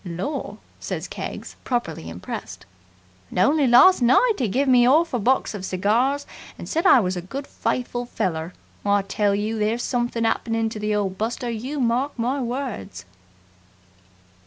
[0.03, 2.65] "Lor!" says Keggs, properly impressed.
[3.29, 6.25] "And only last night 'e gave me 'arf a box of cigars
[6.57, 8.51] and said I was a good, faithful feller!
[8.83, 13.05] I tell you, there's somethin' happened to the old buster you mark my words!"